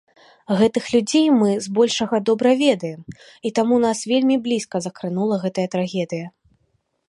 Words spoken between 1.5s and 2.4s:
збольшага,